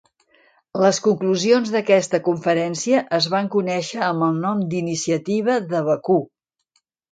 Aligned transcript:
Les 0.83 0.99
conclusions 1.07 1.73
d'aquesta 1.75 2.21
conferència 2.29 3.03
es 3.19 3.29
van 3.35 3.51
conèixer 3.57 4.01
amb 4.09 4.27
el 4.31 4.41
nom 4.49 4.67
d'Iniciativa 4.75 5.61
de 5.77 5.85
Bakú. 5.93 6.21